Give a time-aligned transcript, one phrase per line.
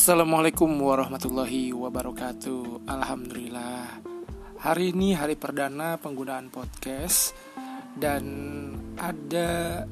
[0.00, 2.88] Assalamualaikum warahmatullahi wabarakatuh.
[2.88, 4.00] Alhamdulillah.
[4.64, 7.36] Hari ini hari perdana penggunaan podcast
[8.00, 8.24] Dan
[8.96, 9.84] ada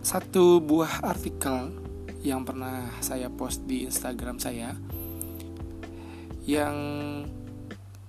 [0.00, 1.68] satu buah artikel
[2.24, 4.72] yang pernah saya post di Instagram saya
[6.48, 6.76] Yang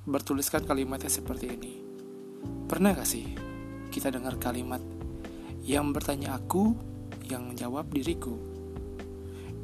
[0.07, 1.73] bertuliskan kalimatnya seperti ini.
[2.71, 3.28] Pernah gak sih
[3.91, 4.80] kita dengar kalimat
[5.59, 6.72] Yang bertanya aku,
[7.28, 8.39] yang menjawab diriku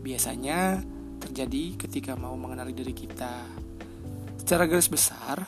[0.03, 0.91] Biasanya
[1.33, 3.41] terjadi ketika mau mengenali diri kita.
[4.37, 5.41] Secara garis besar,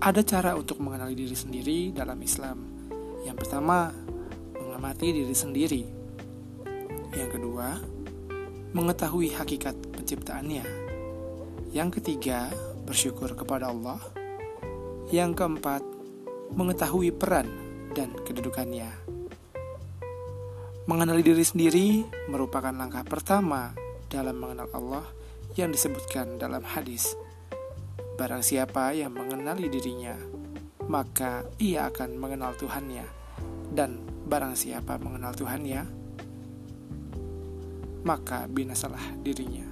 [0.00, 2.56] ada cara untuk mengenali diri sendiri dalam Islam.
[3.20, 3.92] Yang pertama,
[4.56, 5.84] mengamati diri sendiri.
[7.12, 7.84] Yang kedua,
[8.72, 10.64] mengetahui hakikat penciptaannya.
[11.76, 12.48] Yang ketiga,
[12.88, 14.00] bersyukur kepada Allah.
[15.12, 15.84] Yang keempat,
[16.56, 17.44] mengetahui peran
[17.92, 18.88] dan kedudukannya.
[20.88, 23.83] Mengenali diri sendiri merupakan langkah pertama
[24.14, 25.02] dalam mengenal Allah
[25.58, 27.18] yang disebutkan dalam hadis.
[28.14, 30.14] Barang siapa yang mengenali dirinya,
[30.86, 33.02] maka ia akan mengenal Tuhannya.
[33.74, 33.98] Dan
[34.30, 35.82] barang siapa mengenal Tuhannya,
[38.06, 39.66] maka binasalah dirinya.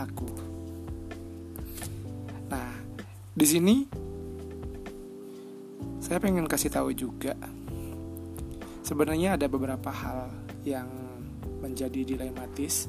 [0.00, 0.26] Aku.
[2.48, 2.80] Nah,
[3.36, 3.76] di sini
[6.00, 7.36] saya pengen kasih tahu juga
[8.84, 10.28] sebenarnya ada beberapa hal
[10.64, 10.88] yang
[11.64, 12.88] menjadi dilematis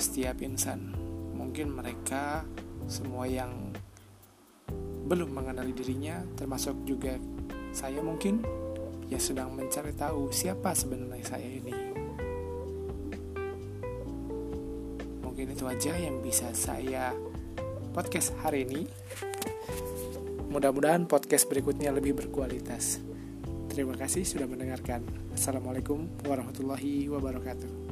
[0.00, 0.96] setiap insan.
[1.36, 2.42] Mungkin mereka
[2.88, 3.70] semua yang
[5.06, 7.14] belum mengenali dirinya, termasuk juga
[7.70, 8.42] saya mungkin
[9.10, 11.74] ya sedang mencari tahu siapa sebenarnya saya ini.
[15.22, 17.14] Mungkin itu aja yang bisa saya
[17.90, 18.82] podcast hari ini.
[20.50, 22.98] Mudah-mudahan podcast berikutnya lebih berkualitas.
[23.70, 25.06] Terima kasih sudah mendengarkan.
[25.30, 27.89] Assalamualaikum warahmatullahi wabarakatuh.